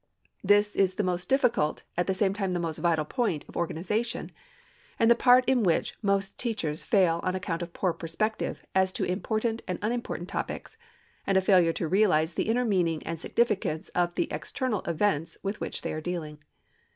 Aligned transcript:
This 0.43 0.75
is 0.75 0.95
the 0.95 1.03
most 1.03 1.29
difficult 1.29 1.81
and 1.95 1.99
at 2.01 2.07
the 2.07 2.15
same 2.15 2.33
time 2.33 2.53
the 2.53 2.59
most 2.59 2.79
vital 2.79 3.05
part 3.05 3.47
of 3.47 3.55
organization 3.55 4.31
and 4.97 5.11
the 5.11 5.13
part 5.13 5.45
in 5.45 5.61
which 5.61 5.95
most 6.01 6.39
teachers 6.39 6.83
fail 6.83 7.19
on 7.21 7.35
account 7.35 7.61
of 7.61 7.71
poor 7.71 7.93
perspective 7.93 8.65
as 8.73 8.91
to 8.93 9.03
important 9.03 9.61
and 9.67 9.77
unimportant 9.83 10.27
topics 10.27 10.75
and 11.27 11.37
a 11.37 11.39
failure 11.41 11.73
to 11.73 11.87
realize 11.87 12.33
the 12.33 12.49
inner 12.49 12.65
meaning 12.65 13.03
and 13.05 13.21
significance 13.21 13.89
of 13.89 14.15
the 14.15 14.27
external 14.31 14.81
events 14.87 15.37
with 15.43 15.61
which 15.61 15.81
they 15.83 15.93
are 15.93 16.01
dealing. 16.01 16.39